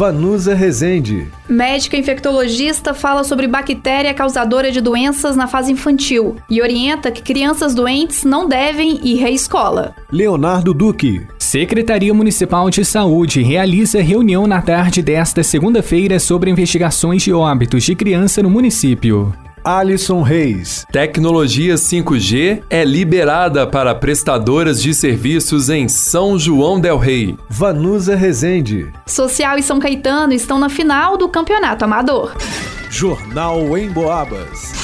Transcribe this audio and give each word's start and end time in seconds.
Vanusa 0.00 0.54
Rezende. 0.54 1.26
Médica 1.46 1.94
infectologista 1.94 2.94
fala 2.94 3.22
sobre 3.22 3.46
bactéria 3.46 4.14
causadora 4.14 4.72
de 4.72 4.80
doenças 4.80 5.36
na 5.36 5.46
fase 5.46 5.72
infantil 5.72 6.36
e 6.48 6.62
orienta 6.62 7.10
que 7.10 7.20
crianças 7.20 7.74
doentes 7.74 8.24
não 8.24 8.48
devem 8.48 8.98
ir 9.06 9.22
à 9.22 9.30
escola. 9.30 9.94
Leonardo 10.10 10.72
Duque. 10.72 11.26
Secretaria 11.38 12.14
Municipal 12.14 12.70
de 12.70 12.82
Saúde 12.82 13.42
realiza 13.42 14.00
reunião 14.00 14.46
na 14.46 14.62
tarde 14.62 15.02
desta 15.02 15.42
segunda-feira 15.42 16.18
sobre 16.18 16.50
investigações 16.50 17.22
de 17.22 17.34
óbitos 17.34 17.84
de 17.84 17.94
criança 17.94 18.42
no 18.42 18.48
município. 18.48 19.34
Alisson 19.64 20.22
Reis. 20.22 20.86
Tecnologia 20.90 21.74
5G 21.74 22.62
é 22.70 22.84
liberada 22.84 23.66
para 23.66 23.94
prestadoras 23.94 24.82
de 24.82 24.94
serviços 24.94 25.68
em 25.68 25.88
São 25.88 26.38
João 26.38 26.80
del 26.80 26.98
Rei. 26.98 27.36
Vanusa 27.48 28.16
Rezende. 28.16 28.90
Social 29.06 29.58
e 29.58 29.62
São 29.62 29.78
Caetano 29.78 30.32
estão 30.32 30.58
na 30.58 30.68
final 30.68 31.16
do 31.16 31.28
Campeonato 31.28 31.84
Amador. 31.84 32.34
Jornal 32.90 33.76
em 33.76 33.88
Boabas. 33.90 34.79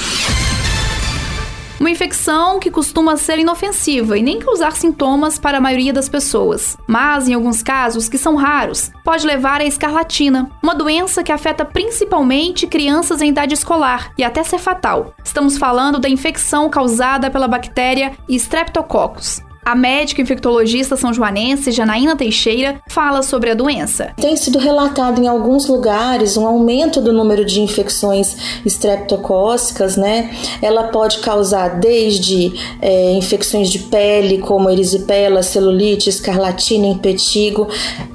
Uma 1.79 1.91
infecção 1.91 2.59
que 2.59 2.71
costuma 2.71 3.15
ser 3.17 3.37
inofensiva 3.37 4.17
e 4.17 4.23
nem 4.23 4.39
causar 4.39 4.75
sintomas 4.75 5.37
para 5.37 5.59
a 5.59 5.61
maioria 5.61 5.93
das 5.93 6.09
pessoas, 6.09 6.75
mas 6.87 7.27
em 7.27 7.33
alguns 7.35 7.61
casos, 7.61 8.09
que 8.09 8.17
são 8.17 8.35
raros, 8.35 8.91
pode 9.03 9.25
levar 9.27 9.61
à 9.61 9.65
escarlatina, 9.65 10.49
uma 10.61 10.73
doença 10.73 11.23
que 11.23 11.31
afeta 11.31 11.63
principalmente 11.63 12.65
crianças 12.65 13.21
em 13.21 13.29
idade 13.29 13.53
escolar 13.53 14.11
e 14.17 14.23
até 14.23 14.43
ser 14.43 14.57
fatal. 14.57 15.13
Estamos 15.23 15.57
falando 15.57 15.99
da 15.99 16.09
infecção 16.09 16.69
causada 16.69 17.29
pela 17.29 17.47
bactéria 17.47 18.13
Streptococcus. 18.27 19.46
A 19.67 19.75
médica 19.75 20.21
infectologista 20.21 20.95
são 20.95 21.13
joanense 21.13 21.73
Janaína 21.73 22.15
Teixeira 22.15 22.81
fala 22.87 23.21
sobre 23.21 23.51
a 23.51 23.53
doença. 23.53 24.13
Tem 24.15 24.33
sido 24.37 24.57
relatado 24.59 25.21
em 25.21 25.27
alguns 25.27 25.67
lugares 25.67 26.37
um 26.37 26.47
aumento 26.47 27.01
do 27.01 27.11
número 27.11 27.43
de 27.43 27.59
infecções 27.59 28.37
estreptocócicas, 28.65 29.97
né? 29.97 30.33
Ela 30.61 30.85
pode 30.85 31.17
causar 31.17 31.81
desde 31.81 32.53
é, 32.81 33.11
infecções 33.11 33.69
de 33.69 33.79
pele, 33.79 34.37
como 34.37 34.69
erisipela, 34.69 35.43
celulite, 35.43 36.07
escarlatina, 36.07 36.87
impetigo. 36.87 37.67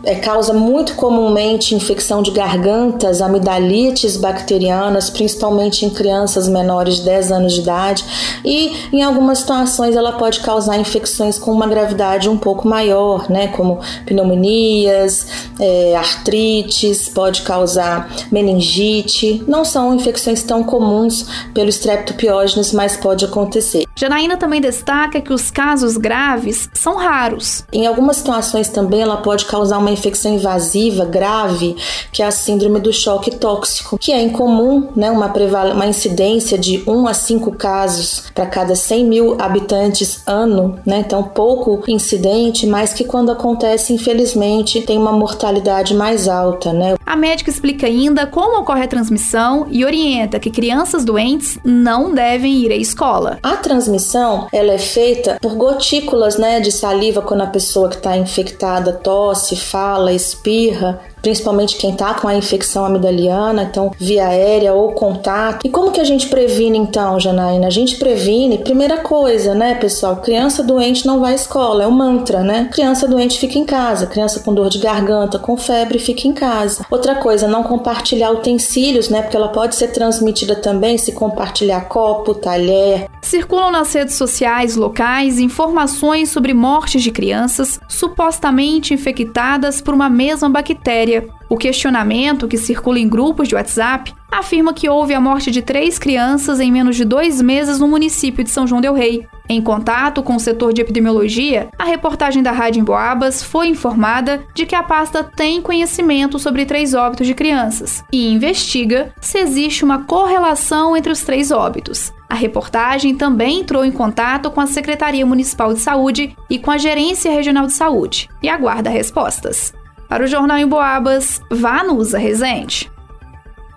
É, 0.04 0.14
causa 0.14 0.54
muito 0.54 0.94
comumente 0.94 1.74
infecção 1.74 2.22
de 2.22 2.30
gargantas, 2.30 3.20
amidalites 3.20 4.16
bacterianas, 4.16 5.10
principalmente 5.10 5.84
em 5.84 5.90
crianças 5.90 6.48
menores 6.48 6.96
de 6.96 7.02
10 7.02 7.30
anos 7.30 7.52
de 7.52 7.60
idade. 7.60 8.02
E 8.42 8.72
em 8.90 9.02
algumas 9.02 9.40
situações 9.40 9.94
ela 9.94 10.12
pode 10.12 10.40
causar 10.40 10.78
infecções 10.78 11.41
com 11.42 11.52
uma 11.52 11.66
gravidade 11.66 12.28
um 12.28 12.38
pouco 12.38 12.66
maior, 12.66 13.28
né, 13.28 13.48
como 13.48 13.80
pneumonias, 14.06 15.26
é, 15.60 15.96
artrites, 15.96 17.08
pode 17.08 17.42
causar 17.42 18.10
meningite. 18.30 19.42
Não 19.46 19.64
são 19.64 19.94
infecções 19.94 20.42
tão 20.42 20.62
comuns 20.62 21.26
pelo 21.52 21.68
Streptopiógenes, 21.68 22.72
mas 22.72 22.96
pode 22.96 23.24
acontecer. 23.24 23.84
Janaína 23.94 24.36
também 24.36 24.60
destaca 24.60 25.20
que 25.20 25.32
os 25.32 25.50
casos 25.50 25.96
graves 25.96 26.70
são 26.72 26.96
raros. 26.96 27.64
Em 27.72 27.86
algumas 27.86 28.16
situações 28.16 28.68
também 28.68 29.02
ela 29.02 29.18
pode 29.18 29.44
causar 29.44 29.78
uma 29.78 29.90
infecção 29.90 30.34
invasiva 30.34 31.04
grave, 31.04 31.76
que 32.12 32.22
é 32.22 32.26
a 32.26 32.30
síndrome 32.30 32.80
do 32.80 32.92
choque 32.92 33.30
tóxico, 33.36 33.98
que 33.98 34.12
é 34.12 34.20
incomum, 34.20 34.88
né, 34.96 35.10
uma, 35.10 35.32
uma 35.72 35.86
incidência 35.86 36.58
de 36.58 36.82
1 36.86 37.06
a 37.06 37.14
5 37.14 37.52
casos 37.52 38.24
para 38.34 38.46
cada 38.46 38.74
100 38.74 39.04
mil 39.04 39.36
habitantes 39.40 40.22
ano, 40.26 40.78
né, 40.86 41.02
então 41.06 41.22
pouco 41.34 41.82
incidente, 41.88 42.66
mas 42.66 42.92
que 42.92 43.04
quando 43.04 43.32
acontece, 43.32 43.92
infelizmente, 43.92 44.82
tem 44.82 44.98
uma 44.98 45.12
mortalidade 45.12 45.94
mais 45.94 46.28
alta, 46.28 46.72
né? 46.72 46.94
A 47.04 47.16
médica 47.16 47.50
explica 47.50 47.86
ainda 47.86 48.26
como 48.26 48.60
ocorre 48.60 48.84
a 48.84 48.88
transmissão 48.88 49.66
e 49.70 49.84
orienta 49.84 50.38
que 50.38 50.50
crianças 50.50 51.04
doentes 51.04 51.58
não 51.64 52.12
devem 52.14 52.58
ir 52.58 52.72
à 52.72 52.76
escola. 52.76 53.38
A 53.42 53.56
transmissão, 53.56 54.46
ela 54.52 54.72
é 54.72 54.78
feita 54.78 55.38
por 55.40 55.54
gotículas, 55.54 56.38
né, 56.38 56.60
de 56.60 56.72
saliva 56.72 57.22
quando 57.22 57.42
a 57.42 57.46
pessoa 57.46 57.88
que 57.88 57.96
está 57.96 58.16
infectada 58.16 58.92
tosse, 58.92 59.56
fala, 59.56 60.12
espirra, 60.12 61.00
principalmente 61.22 61.76
quem 61.76 61.92
está 61.92 62.14
com 62.14 62.26
a 62.26 62.34
infecção 62.34 62.84
amidaliana, 62.84 63.62
então 63.62 63.92
via 63.96 64.26
aérea 64.26 64.74
ou 64.74 64.92
contato. 64.92 65.64
E 65.64 65.70
como 65.70 65.92
que 65.92 66.00
a 66.00 66.04
gente 66.04 66.26
previne 66.26 66.76
então, 66.76 67.18
Janaína? 67.18 67.68
A 67.68 67.70
gente 67.70 67.96
previne, 67.96 68.58
primeira 68.58 68.98
coisa, 68.98 69.54
né, 69.54 69.76
pessoal? 69.76 70.16
Criança 70.16 70.62
doente 70.62 71.06
não 71.06 71.20
vai 71.20 71.32
à 71.32 71.36
escola, 71.36 71.84
é 71.84 71.86
um 71.86 71.92
mantra, 71.92 72.40
né? 72.40 72.68
Criança 72.72 73.06
doente 73.06 73.38
fica 73.38 73.58
em 73.58 73.64
casa, 73.64 74.06
criança 74.06 74.40
com 74.40 74.52
dor 74.52 74.68
de 74.68 74.78
garganta, 74.78 75.38
com 75.38 75.56
febre, 75.56 75.98
fica 75.98 76.26
em 76.26 76.32
casa. 76.32 76.84
Outra 76.90 77.14
coisa, 77.14 77.46
não 77.46 77.62
compartilhar 77.62 78.32
utensílios, 78.32 79.08
né? 79.08 79.22
Porque 79.22 79.36
ela 79.36 79.48
pode 79.48 79.76
ser 79.76 79.88
transmitida 79.88 80.56
também 80.56 80.98
se 80.98 81.12
compartilhar 81.12 81.82
copo, 81.82 82.34
talher. 82.34 83.06
Circulam 83.22 83.70
nas 83.70 83.92
redes 83.92 84.16
sociais 84.16 84.74
locais 84.76 85.38
informações 85.38 86.30
sobre 86.30 86.52
mortes 86.52 87.02
de 87.02 87.12
crianças 87.12 87.80
supostamente 87.88 88.92
infectadas 88.92 89.80
por 89.80 89.94
uma 89.94 90.10
mesma 90.10 90.48
bactéria 90.48 91.11
o 91.48 91.56
questionamento, 91.56 92.48
que 92.48 92.56
circula 92.56 92.98
em 92.98 93.08
grupos 93.08 93.48
de 93.48 93.54
WhatsApp, 93.54 94.14
afirma 94.30 94.72
que 94.72 94.88
houve 94.88 95.12
a 95.12 95.20
morte 95.20 95.50
de 95.50 95.60
três 95.60 95.98
crianças 95.98 96.60
em 96.60 96.72
menos 96.72 96.96
de 96.96 97.04
dois 97.04 97.42
meses 97.42 97.78
no 97.78 97.86
município 97.86 98.42
de 98.42 98.48
São 98.50 98.66
João 98.66 98.80
Del 98.80 98.94
Rei. 98.94 99.26
Em 99.48 99.60
contato 99.60 100.22
com 100.22 100.36
o 100.36 100.40
setor 100.40 100.72
de 100.72 100.80
epidemiologia, 100.80 101.68
a 101.78 101.84
reportagem 101.84 102.42
da 102.42 102.52
Rádio 102.52 102.80
Emboabas 102.80 103.42
foi 103.42 103.68
informada 103.68 104.42
de 104.54 104.64
que 104.64 104.74
a 104.74 104.82
pasta 104.82 105.22
tem 105.22 105.60
conhecimento 105.60 106.38
sobre 106.38 106.64
três 106.64 106.94
óbitos 106.94 107.26
de 107.26 107.34
crianças 107.34 108.02
e 108.10 108.32
investiga 108.32 109.12
se 109.20 109.38
existe 109.38 109.84
uma 109.84 110.04
correlação 110.04 110.96
entre 110.96 111.12
os 111.12 111.20
três 111.20 111.50
óbitos. 111.50 112.12
A 112.30 112.34
reportagem 112.34 113.14
também 113.14 113.60
entrou 113.60 113.84
em 113.84 113.92
contato 113.92 114.50
com 114.50 114.60
a 114.62 114.66
Secretaria 114.66 115.26
Municipal 115.26 115.74
de 115.74 115.80
Saúde 115.80 116.34
e 116.48 116.58
com 116.58 116.70
a 116.70 116.78
Gerência 116.78 117.30
Regional 117.30 117.66
de 117.66 117.74
Saúde 117.74 118.30
e 118.42 118.48
aguarda 118.48 118.88
respostas. 118.88 119.74
Para 120.12 120.24
o 120.24 120.26
Jornal 120.26 120.58
em 120.58 120.66
Boabas, 120.66 121.40
Vanusa 121.50 122.18
Rezende. 122.18 122.90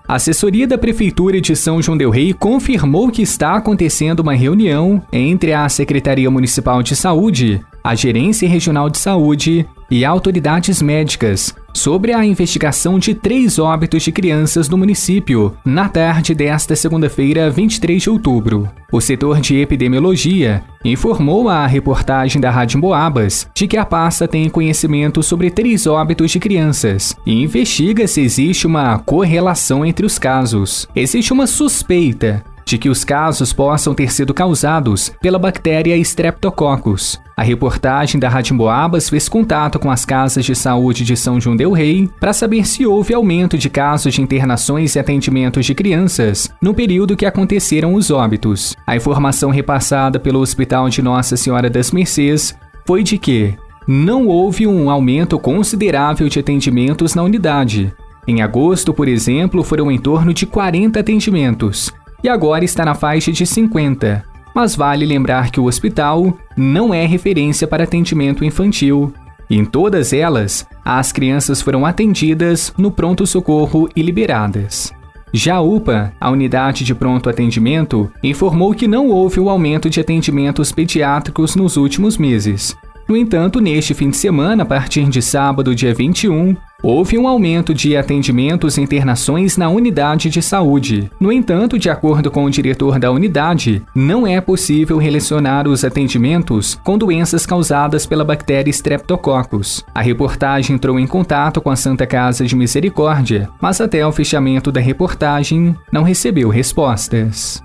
A 0.05 0.15
assessoria 0.15 0.67
da 0.67 0.77
Prefeitura 0.77 1.39
de 1.39 1.55
São 1.55 1.81
João 1.81 1.97
Del 1.97 2.09
Rei 2.09 2.33
confirmou 2.33 3.09
que 3.09 3.21
está 3.21 3.55
acontecendo 3.55 4.19
uma 4.19 4.33
reunião 4.33 5.01
entre 5.13 5.53
a 5.53 5.69
Secretaria 5.69 6.29
Municipal 6.29 6.83
de 6.83 6.93
Saúde, 6.93 7.65
a 7.81 7.95
Gerência 7.95 8.49
Regional 8.49 8.89
de 8.89 8.97
Saúde 8.97 9.65
e 9.89 10.03
autoridades 10.03 10.81
médicas 10.81 11.53
sobre 11.73 12.13
a 12.13 12.25
investigação 12.25 12.97
de 12.97 13.13
três 13.13 13.59
óbitos 13.59 14.01
de 14.01 14.11
crianças 14.11 14.69
no 14.69 14.77
município 14.77 15.55
na 15.65 15.89
tarde 15.89 16.33
desta 16.33 16.75
segunda-feira, 16.75 17.49
23 17.49 18.01
de 18.01 18.09
outubro. 18.09 18.69
O 18.91 19.01
setor 19.01 19.41
de 19.41 19.57
epidemiologia 19.57 20.63
informou 20.85 21.49
à 21.49 21.67
reportagem 21.67 22.39
da 22.39 22.49
Rádio 22.49 22.79
Boabas 22.79 23.47
de 23.53 23.67
que 23.67 23.75
a 23.75 23.85
pasta 23.85 24.27
tem 24.27 24.49
conhecimento 24.49 25.21
sobre 25.21 25.51
três 25.51 25.85
óbitos 25.85 26.31
de 26.31 26.39
crianças 26.39 27.15
e 27.25 27.43
investiga 27.43 28.07
se 28.07 28.21
existe 28.21 28.65
uma 28.65 28.97
correlação 28.99 29.85
entre 29.85 30.05
os 30.05 30.17
casos. 30.17 30.87
Existe 30.95 31.33
uma 31.33 31.45
suspeita 31.45 32.43
de 32.65 32.77
que 32.77 32.89
os 32.89 33.03
casos 33.03 33.53
possam 33.53 33.93
ter 33.93 34.11
sido 34.11 34.33
causados 34.33 35.11
pela 35.21 35.37
bactéria 35.37 35.95
Streptococcus. 35.97 37.21
A 37.37 37.43
reportagem 37.43 38.19
da 38.19 38.29
Rádio 38.29 38.55
Boabas 38.55 39.09
fez 39.09 39.29
contato 39.29 39.77
com 39.77 39.91
as 39.91 40.05
casas 40.05 40.43
de 40.43 40.55
saúde 40.55 41.03
de 41.03 41.15
São 41.15 41.39
João 41.39 41.55
del 41.55 41.73
Rei 41.73 42.09
para 42.19 42.33
saber 42.33 42.65
se 42.65 42.85
houve 42.85 43.13
aumento 43.13 43.57
de 43.57 43.69
casos 43.69 44.13
de 44.13 44.21
internações 44.21 44.95
e 44.95 44.99
atendimentos 44.99 45.65
de 45.65 45.75
crianças 45.75 46.49
no 46.61 46.73
período 46.73 47.15
que 47.15 47.25
aconteceram 47.25 47.93
os 47.93 48.09
óbitos. 48.09 48.75
A 48.87 48.95
informação 48.95 49.51
repassada 49.51 50.19
pelo 50.19 50.39
Hospital 50.39 50.89
de 50.89 51.01
Nossa 51.01 51.37
Senhora 51.37 51.69
das 51.69 51.91
Mercês 51.91 52.55
foi 52.85 53.03
de 53.03 53.17
que 53.17 53.53
não 53.87 54.27
houve 54.27 54.65
um 54.65 54.89
aumento 54.89 55.37
considerável 55.37 56.27
de 56.27 56.39
atendimentos 56.39 57.13
na 57.13 57.21
unidade. 57.21 57.93
Em 58.27 58.41
agosto, 58.41 58.93
por 58.93 59.07
exemplo, 59.07 59.63
foram 59.63 59.91
em 59.91 59.99
torno 59.99 60.33
de 60.33 60.47
40 60.47 60.99
atendimentos, 60.99 61.93
e 62.25 62.29
agora 62.29 62.65
está 62.65 62.83
na 62.83 62.95
faixa 62.95 63.31
de 63.31 63.45
50. 63.45 64.25
Mas 64.55 64.75
vale 64.75 65.05
lembrar 65.05 65.51
que 65.51 65.59
o 65.59 65.65
hospital 65.65 66.35
não 66.57 66.91
é 66.91 67.05
referência 67.05 67.67
para 67.67 67.83
atendimento 67.83 68.43
infantil. 68.43 69.13
Em 69.47 69.63
todas 69.63 70.11
elas, 70.11 70.65
as 70.83 71.11
crianças 71.11 71.61
foram 71.61 71.85
atendidas 71.85 72.73
no 72.79 72.89
pronto-socorro 72.89 73.87
e 73.95 74.01
liberadas. 74.01 74.91
Já 75.31 75.57
a 75.57 75.61
UPA, 75.61 76.13
a 76.19 76.31
unidade 76.31 76.83
de 76.83 76.95
pronto 76.95 77.29
atendimento, 77.29 78.11
informou 78.23 78.73
que 78.73 78.87
não 78.87 79.09
houve 79.09 79.39
o 79.39 79.47
aumento 79.47 79.87
de 79.87 79.99
atendimentos 79.99 80.71
pediátricos 80.71 81.55
nos 81.55 81.77
últimos 81.77 82.17
meses. 82.17 82.75
No 83.07 83.15
entanto, 83.15 83.59
neste 83.59 83.93
fim 83.93 84.09
de 84.09 84.17
semana, 84.17 84.63
a 84.63 84.65
partir 84.65 85.07
de 85.09 85.21
sábado, 85.21 85.75
dia 85.75 85.93
21, 85.93 86.57
houve 86.85 87.17
um 87.17 87.27
aumento 87.27 87.73
de 87.73 87.97
atendimentos 87.97 88.77
e 88.77 88.81
internações 88.81 89.57
na 89.57 89.67
unidade 89.69 90.29
de 90.29 90.39
saúde. 90.39 91.09
No 91.19 91.31
entanto, 91.31 91.79
de 91.79 91.89
acordo 91.89 92.29
com 92.29 92.45
o 92.45 92.49
diretor 92.49 92.99
da 92.99 93.11
unidade, 93.11 93.81
não 93.95 94.27
é 94.27 94.39
possível 94.39 94.99
relacionar 94.99 95.67
os 95.67 95.83
atendimentos 95.83 96.79
com 96.83 96.95
doenças 96.95 97.43
causadas 97.43 98.05
pela 98.05 98.23
bactéria 98.23 98.69
Streptococcus. 98.69 99.83
A 99.95 100.01
reportagem 100.01 100.75
entrou 100.75 100.99
em 100.99 101.07
contato 101.07 101.59
com 101.59 101.71
a 101.71 101.75
Santa 101.75 102.05
Casa 102.05 102.45
de 102.45 102.55
Misericórdia, 102.55 103.49
mas 103.59 103.81
até 103.81 104.05
o 104.05 104.11
fechamento 104.11 104.71
da 104.71 104.79
reportagem 104.79 105.75
não 105.91 106.03
recebeu 106.03 106.49
respostas. 106.49 107.63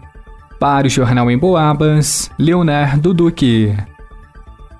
Para 0.58 0.86
o 0.86 0.90
Jornal 0.90 1.30
em 1.30 1.36
Boabas, 1.36 2.30
Leonardo 2.38 3.12
Duque. 3.12 3.76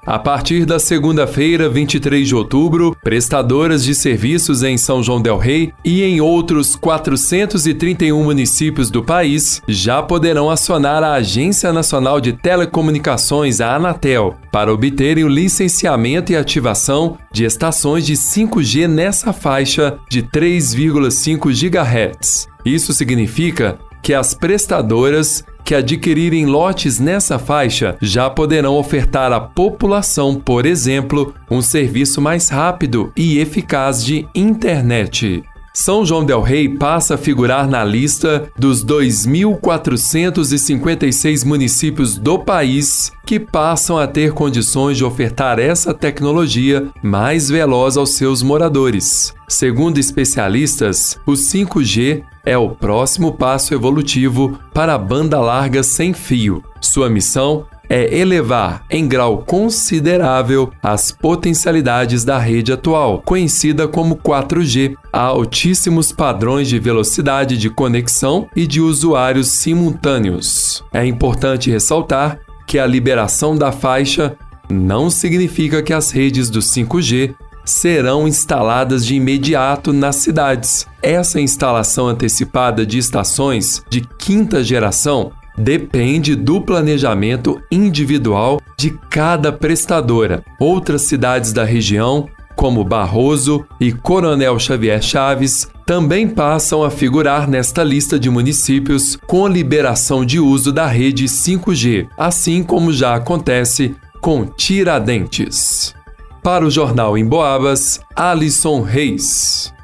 A 0.06 0.18
partir 0.18 0.64
da 0.64 0.78
segunda-feira, 0.78 1.68
23 1.68 2.26
de 2.26 2.34
outubro, 2.34 2.96
prestadoras 3.02 3.84
de 3.84 3.94
serviços 3.94 4.62
em 4.62 4.78
São 4.78 5.02
João 5.02 5.20
Del 5.20 5.36
Rei 5.36 5.74
e 5.84 6.02
em 6.02 6.22
outros 6.22 6.74
431 6.74 8.24
municípios 8.24 8.90
do 8.90 9.04
país 9.04 9.60
já 9.68 10.02
poderão 10.02 10.48
acionar 10.50 11.02
a 11.02 11.12
Agência 11.12 11.70
Nacional 11.70 12.18
de 12.18 12.32
Telecomunicações, 12.32 13.60
a 13.60 13.76
Anatel, 13.76 14.36
para 14.50 14.72
obterem 14.72 15.24
o 15.24 15.28
licenciamento 15.28 16.32
e 16.32 16.36
ativação 16.36 17.18
de 17.30 17.44
estações 17.44 18.06
de 18.06 18.14
5G 18.14 18.86
nessa 18.86 19.34
faixa 19.34 19.98
de 20.08 20.22
3,5 20.22 21.50
GHz. 21.52 22.48
Isso 22.64 22.94
significa 22.94 23.78
que 24.02 24.14
as 24.14 24.32
prestadoras 24.32 25.44
que 25.70 25.74
adquirirem 25.76 26.46
lotes 26.46 26.98
nessa 26.98 27.38
faixa 27.38 27.96
já 28.02 28.28
poderão 28.28 28.74
ofertar 28.74 29.32
à 29.32 29.40
população, 29.40 30.34
por 30.34 30.66
exemplo, 30.66 31.32
um 31.48 31.62
serviço 31.62 32.20
mais 32.20 32.48
rápido 32.48 33.12
e 33.16 33.38
eficaz 33.38 34.04
de 34.04 34.26
internet. 34.34 35.44
São 35.72 36.04
João 36.04 36.24
del 36.24 36.42
Rei 36.42 36.68
passa 36.68 37.14
a 37.14 37.18
figurar 37.18 37.68
na 37.68 37.84
lista 37.84 38.50
dos 38.58 38.84
2.456 38.84 41.46
municípios 41.46 42.18
do 42.18 42.40
país 42.40 43.12
que 43.24 43.38
passam 43.38 43.96
a 43.96 44.08
ter 44.08 44.32
condições 44.32 44.96
de 44.96 45.04
ofertar 45.04 45.60
essa 45.60 45.94
tecnologia 45.94 46.88
mais 47.00 47.48
veloz 47.48 47.96
aos 47.96 48.14
seus 48.14 48.42
moradores. 48.42 49.32
Segundo 49.46 49.98
especialistas, 49.98 51.16
o 51.24 51.34
5G 51.34 52.24
é 52.44 52.56
o 52.56 52.70
próximo 52.70 53.32
passo 53.32 53.74
evolutivo 53.74 54.58
para 54.72 54.94
a 54.94 54.98
banda 54.98 55.40
larga 55.40 55.82
sem 55.82 56.12
fio. 56.12 56.64
Sua 56.80 57.10
missão 57.10 57.66
é 57.90 58.16
elevar 58.16 58.84
em 58.88 59.08
grau 59.08 59.38
considerável 59.38 60.70
as 60.80 61.10
potencialidades 61.10 62.24
da 62.24 62.38
rede 62.38 62.72
atual, 62.72 63.20
conhecida 63.20 63.88
como 63.88 64.14
4G, 64.14 64.94
a 65.12 65.22
altíssimos 65.22 66.12
padrões 66.12 66.68
de 66.68 66.78
velocidade 66.78 67.58
de 67.58 67.68
conexão 67.68 68.48
e 68.54 68.64
de 68.64 68.80
usuários 68.80 69.48
simultâneos. 69.48 70.84
É 70.92 71.04
importante 71.04 71.68
ressaltar 71.68 72.38
que 72.64 72.78
a 72.78 72.86
liberação 72.86 73.56
da 73.56 73.72
faixa 73.72 74.36
não 74.70 75.10
significa 75.10 75.82
que 75.82 75.92
as 75.92 76.12
redes 76.12 76.48
do 76.48 76.60
5G 76.60 77.34
serão 77.70 78.26
instaladas 78.26 79.06
de 79.06 79.14
imediato 79.14 79.92
nas 79.92 80.16
cidades. 80.16 80.86
Essa 81.02 81.40
instalação 81.40 82.08
antecipada 82.08 82.84
de 82.84 82.98
estações 82.98 83.82
de 83.88 84.02
quinta 84.18 84.62
geração 84.62 85.32
depende 85.56 86.34
do 86.34 86.60
planejamento 86.60 87.60
individual 87.70 88.60
de 88.76 88.90
cada 89.10 89.52
prestadora. 89.52 90.42
Outras 90.58 91.02
cidades 91.02 91.52
da 91.52 91.64
região, 91.64 92.28
como 92.56 92.84
Barroso 92.84 93.64
e 93.78 93.92
Coronel 93.92 94.58
Xavier 94.58 95.02
Chaves, 95.02 95.68
também 95.86 96.28
passam 96.28 96.82
a 96.82 96.90
figurar 96.90 97.48
nesta 97.48 97.82
lista 97.82 98.18
de 98.18 98.30
municípios 98.30 99.16
com 99.26 99.46
liberação 99.46 100.24
de 100.24 100.38
uso 100.38 100.72
da 100.72 100.86
rede 100.86 101.24
5G, 101.24 102.08
assim 102.16 102.62
como 102.62 102.92
já 102.92 103.14
acontece 103.14 103.94
com 104.20 104.44
Tiradentes. 104.44 105.94
Para 106.42 106.64
o 106.64 106.70
Jornal 106.70 107.18
em 107.18 107.24
Boabas, 107.24 108.00
Alisson 108.16 108.80
Reis. 108.80 109.74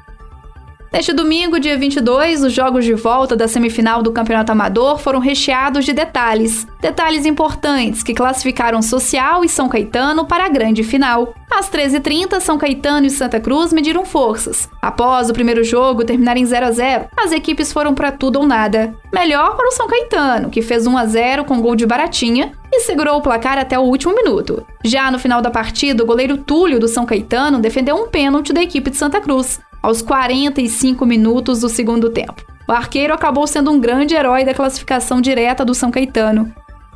Neste 0.91 1.13
domingo, 1.13 1.59
dia 1.59 1.77
22, 1.77 2.41
os 2.43 2.51
jogos 2.51 2.83
de 2.83 2.95
volta 2.95 3.35
da 3.35 3.47
semifinal 3.47 4.01
do 4.01 4.11
Campeonato 4.11 4.51
Amador 4.51 4.97
foram 4.97 5.19
recheados 5.19 5.85
de 5.85 5.93
detalhes. 5.93 6.65
Detalhes 6.81 7.27
importantes 7.27 8.01
que 8.01 8.15
classificaram 8.15 8.81
Social 8.81 9.45
e 9.45 9.49
São 9.49 9.69
Caetano 9.69 10.25
para 10.25 10.45
a 10.45 10.49
grande 10.49 10.83
final. 10.83 11.35
Às 11.51 11.69
13h30, 11.69 12.39
São 12.39 12.57
Caetano 12.57 13.05
e 13.05 13.11
Santa 13.11 13.39
Cruz 13.39 13.71
mediram 13.71 14.03
forças. 14.03 14.67
Após 14.81 15.29
o 15.29 15.33
primeiro 15.33 15.63
jogo 15.63 16.03
terminar 16.03 16.37
em 16.37 16.45
0 16.45 16.65
a 16.65 16.71
0 16.71 17.05
as 17.15 17.31
equipes 17.31 17.71
foram 17.71 17.93
para 17.93 18.11
tudo 18.11 18.39
ou 18.39 18.47
nada. 18.47 18.95
Melhor 19.13 19.55
para 19.55 19.67
o 19.67 19.73
São 19.73 19.85
Caetano, 19.85 20.49
que 20.49 20.63
fez 20.63 20.87
1 20.87 20.97
a 20.97 21.05
0 21.05 21.45
com 21.45 21.61
gol 21.61 21.75
de 21.75 21.85
Baratinha 21.85 22.53
e 22.77 22.81
segurou 22.81 23.17
o 23.17 23.21
placar 23.21 23.57
até 23.57 23.77
o 23.77 23.83
último 23.83 24.13
minuto. 24.13 24.65
Já 24.83 25.09
no 25.09 25.17
final 25.17 25.41
da 25.41 25.49
partida, 25.49 26.03
o 26.03 26.05
goleiro 26.05 26.37
Túlio 26.37 26.79
do 26.79 26.87
São 26.87 27.05
Caetano 27.05 27.59
defendeu 27.59 27.95
um 27.95 28.07
pênalti 28.07 28.53
da 28.53 28.61
equipe 28.61 28.91
de 28.91 28.97
Santa 28.97 29.19
Cruz 29.19 29.59
aos 29.81 30.01
45 30.01 31.05
minutos 31.05 31.61
do 31.61 31.69
segundo 31.69 32.09
tempo. 32.09 32.45
O 32.67 32.71
arqueiro 32.71 33.13
acabou 33.13 33.47
sendo 33.47 33.71
um 33.71 33.79
grande 33.79 34.13
herói 34.13 34.43
da 34.43 34.53
classificação 34.53 35.21
direta 35.21 35.65
do 35.65 35.73
São 35.73 35.89
Caetano. 35.89 36.53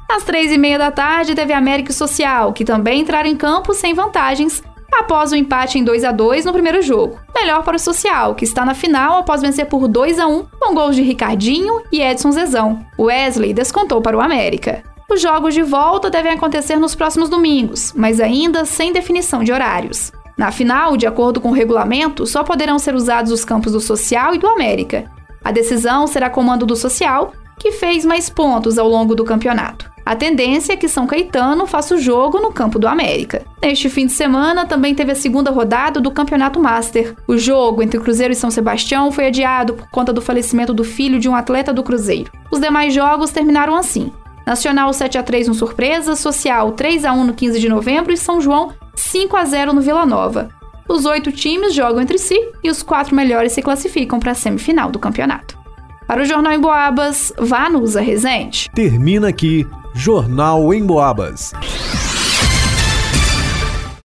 Às 0.10 0.24
três 0.24 0.52
e 0.52 0.58
meia 0.58 0.78
da 0.78 0.92
tarde, 0.92 1.34
teve 1.34 1.54
América 1.54 1.92
e 1.92 1.96
Social, 1.96 2.52
que 2.52 2.66
também 2.66 3.02
entraram 3.02 3.30
em 3.30 3.36
campo 3.36 3.74
sem 3.74 3.94
vantagens 3.94 4.62
após 4.92 5.32
o 5.32 5.36
empate 5.36 5.80
em 5.80 5.84
2 5.84 6.04
a 6.04 6.12
2 6.12 6.46
no 6.46 6.54
primeiro 6.54 6.82
jogo. 6.82 7.18
Melhor 7.34 7.64
para 7.64 7.78
o 7.78 7.80
Social, 7.80 8.36
que 8.36 8.44
está 8.44 8.66
na 8.66 8.74
final 8.74 9.20
após 9.20 9.42
vencer 9.42 9.66
por 9.68 9.88
2 9.88 10.20
a 10.20 10.28
1 10.28 10.46
com 10.60 10.76
gols 10.76 10.96
de 10.96 11.02
Ricardinho 11.02 11.82
e 11.92 12.02
Edson 12.02 12.32
Zezão. 12.32 12.86
Wesley 13.00 13.54
descontou 13.54 14.02
para 14.02 14.18
o 14.18 14.22
América. 14.22 14.84
Os 15.12 15.20
jogos 15.20 15.54
de 15.54 15.62
volta 15.62 16.10
devem 16.10 16.32
acontecer 16.32 16.78
nos 16.78 16.96
próximos 16.96 17.28
domingos, 17.28 17.92
mas 17.94 18.22
ainda 18.22 18.64
sem 18.64 18.94
definição 18.94 19.44
de 19.44 19.52
horários. 19.52 20.10
Na 20.38 20.54
final, 20.54 20.96
de 20.96 21.06
acordo 21.06 21.42
com 21.42 21.50
o 21.50 21.54
regulamento, 21.54 22.26
só 22.26 22.46
poderão 22.46 22.80
ser 22.80 22.96
usados 22.96 23.30
os 23.30 23.44
campos 23.44 23.74
do 23.74 23.82
Social 23.82 24.34
e 24.34 24.38
do 24.38 24.48
América. 24.48 25.12
A 25.44 25.52
decisão 25.52 26.08
será 26.08 26.30
comando 26.30 26.66
do 26.66 26.78
Social, 26.78 27.34
que 27.60 27.74
fez 27.74 28.06
mais 28.06 28.30
pontos 28.30 28.78
ao 28.78 28.88
longo 28.88 29.14
do 29.14 29.26
campeonato. 29.26 29.92
A 30.06 30.16
tendência 30.16 30.74
é 30.74 30.78
que 30.78 30.88
São 30.88 31.06
Caetano 31.06 31.68
faça 31.68 31.94
o 31.94 32.00
jogo 32.00 32.40
no 32.40 32.54
campo 32.54 32.80
do 32.80 32.88
América. 32.88 33.46
Neste 33.62 33.90
fim 33.90 34.06
de 34.06 34.14
semana 34.14 34.66
também 34.66 34.96
teve 34.96 35.12
a 35.12 35.16
segunda 35.16 35.52
rodada 35.52 36.00
do 36.00 36.10
Campeonato 36.10 36.60
Master. 36.60 37.16
O 37.28 37.38
jogo 37.38 37.84
entre 37.84 38.00
Cruzeiro 38.00 38.32
e 38.32 38.36
São 38.36 38.50
Sebastião 38.50 39.12
foi 39.12 39.28
adiado 39.28 39.74
por 39.74 39.90
conta 39.90 40.14
do 40.14 40.22
falecimento 40.22 40.74
do 40.74 40.86
filho 40.86 41.20
de 41.20 41.28
um 41.28 41.36
atleta 41.36 41.74
do 41.74 41.84
Cruzeiro. 41.84 42.32
Os 42.50 42.62
demais 42.62 42.94
jogos 42.94 43.30
terminaram 43.30 43.76
assim: 43.76 44.12
Nacional 44.52 44.92
7 44.92 45.18
a 45.18 45.24
3 45.24 45.48
no 45.48 45.54
Surpresa, 45.54 46.14
Social 46.14 46.74
3 46.74 47.06
a 47.06 47.14
1 47.14 47.24
no 47.24 47.34
15 47.34 47.58
de 47.58 47.70
novembro 47.70 48.12
e 48.12 48.18
São 48.18 48.42
João 48.42 48.74
5 48.94 49.38
a 49.38 49.46
0 49.46 49.72
no 49.72 49.80
Vila 49.80 50.06
Nova. 50.06 50.50
Os 50.90 51.06
oito 51.06 51.32
times 51.32 51.74
jogam 51.74 52.02
entre 52.02 52.18
si 52.18 52.38
e 52.62 52.70
os 52.70 52.84
quatro 52.84 53.16
melhores 53.16 53.54
se 53.54 53.62
classificam 53.62 54.20
para 54.20 54.34
a 54.34 54.36
semifinal 54.36 54.92
do 54.92 55.00
campeonato. 55.00 55.58
Para 56.06 56.24
o 56.24 56.26
Jornal 56.26 56.52
em 56.52 56.60
Boabas, 56.60 57.32
Vanusa 57.40 58.02
Rezende. 58.02 58.70
Termina 58.76 59.30
aqui 59.30 59.66
Jornal 59.96 60.74
em 60.74 60.86
Boabas. 60.86 61.54